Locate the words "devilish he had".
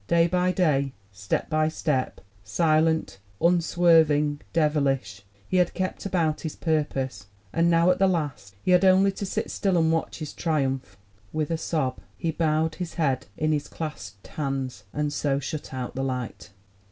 4.51-5.75